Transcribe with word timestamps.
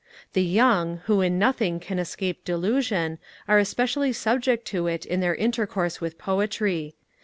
The 0.33 0.41
young, 0.43 1.01
who 1.05 1.21
in 1.21 1.37
nothing 1.37 1.79
can 1.79 1.99
escape 1.99 2.43
delusion, 2.43 3.19
are 3.47 3.59
especially 3.59 4.11
subject 4.13 4.65
to 4.69 4.87
it 4.87 5.05
in 5.05 5.19
their 5.19 5.35
intercourse 5.35 6.01
with 6.01 6.17
Poetry. 6.17 6.95